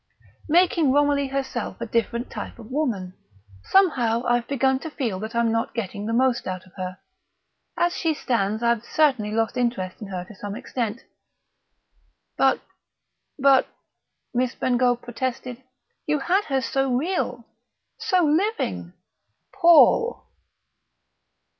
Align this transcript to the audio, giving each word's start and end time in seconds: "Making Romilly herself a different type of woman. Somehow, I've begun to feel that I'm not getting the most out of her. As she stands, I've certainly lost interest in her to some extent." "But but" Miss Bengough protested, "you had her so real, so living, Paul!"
"Making 0.49 0.91
Romilly 0.91 1.27
herself 1.27 1.79
a 1.79 1.85
different 1.85 2.31
type 2.31 2.57
of 2.57 2.71
woman. 2.71 3.13
Somehow, 3.65 4.23
I've 4.23 4.47
begun 4.47 4.79
to 4.79 4.89
feel 4.89 5.19
that 5.19 5.35
I'm 5.35 5.51
not 5.51 5.75
getting 5.75 6.07
the 6.07 6.11
most 6.13 6.47
out 6.47 6.65
of 6.65 6.73
her. 6.73 6.97
As 7.77 7.95
she 7.95 8.15
stands, 8.15 8.63
I've 8.63 8.83
certainly 8.83 9.29
lost 9.29 9.57
interest 9.57 10.01
in 10.01 10.07
her 10.07 10.25
to 10.25 10.33
some 10.33 10.55
extent." 10.55 11.01
"But 12.35 12.61
but" 13.37 13.67
Miss 14.33 14.55
Bengough 14.55 15.03
protested, 15.03 15.61
"you 16.07 16.17
had 16.17 16.45
her 16.45 16.61
so 16.61 16.91
real, 16.97 17.45
so 17.99 18.25
living, 18.25 18.93
Paul!" 19.53 20.25